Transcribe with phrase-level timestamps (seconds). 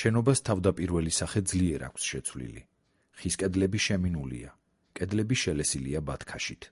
[0.00, 2.62] შენობას თავდაპირველი სახე ძლიერ აქვს შეცვლილი:
[3.22, 4.54] ხის კედლები შემინულია,
[5.00, 6.70] კედლები შელესილია ბათქაშით.